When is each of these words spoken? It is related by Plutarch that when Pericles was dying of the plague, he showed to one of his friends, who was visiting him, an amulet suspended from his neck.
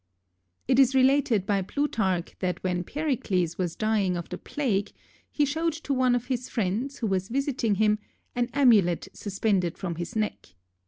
It 0.67 0.79
is 0.79 0.95
related 0.95 1.45
by 1.45 1.61
Plutarch 1.61 2.35
that 2.39 2.63
when 2.63 2.83
Pericles 2.83 3.59
was 3.59 3.75
dying 3.75 4.17
of 4.17 4.29
the 4.29 4.37
plague, 4.39 4.93
he 5.31 5.45
showed 5.45 5.73
to 5.73 5.93
one 5.93 6.15
of 6.15 6.25
his 6.25 6.49
friends, 6.49 6.97
who 6.97 7.05
was 7.05 7.29
visiting 7.29 7.75
him, 7.75 7.99
an 8.33 8.49
amulet 8.51 9.09
suspended 9.13 9.77
from 9.77 9.97
his 9.97 10.15
neck. 10.15 10.55